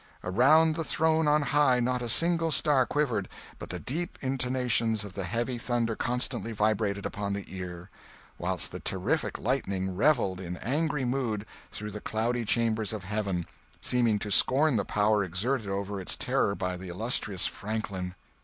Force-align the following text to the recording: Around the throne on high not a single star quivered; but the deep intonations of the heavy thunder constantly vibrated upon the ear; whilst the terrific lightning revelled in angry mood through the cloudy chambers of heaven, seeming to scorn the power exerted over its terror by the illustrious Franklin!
Around 0.23 0.73
the 0.77 0.83
throne 0.83 1.27
on 1.27 1.43
high 1.43 1.79
not 1.79 2.01
a 2.01 2.09
single 2.09 2.49
star 2.49 2.87
quivered; 2.87 3.29
but 3.59 3.69
the 3.69 3.77
deep 3.77 4.17
intonations 4.23 5.05
of 5.05 5.13
the 5.13 5.25
heavy 5.25 5.59
thunder 5.59 5.95
constantly 5.95 6.53
vibrated 6.53 7.05
upon 7.05 7.33
the 7.33 7.45
ear; 7.55 7.91
whilst 8.39 8.71
the 8.71 8.79
terrific 8.79 9.37
lightning 9.37 9.95
revelled 9.95 10.39
in 10.39 10.57
angry 10.57 11.05
mood 11.05 11.45
through 11.71 11.91
the 11.91 12.01
cloudy 12.01 12.45
chambers 12.45 12.93
of 12.93 13.03
heaven, 13.03 13.45
seeming 13.79 14.17
to 14.17 14.31
scorn 14.31 14.75
the 14.75 14.85
power 14.85 15.23
exerted 15.23 15.67
over 15.67 16.01
its 16.01 16.15
terror 16.15 16.55
by 16.55 16.77
the 16.77 16.89
illustrious 16.89 17.45
Franklin! 17.45 18.15